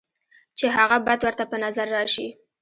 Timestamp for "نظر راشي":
1.65-2.27